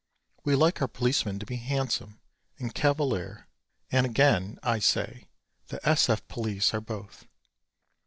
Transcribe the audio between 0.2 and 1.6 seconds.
We like our policemen to be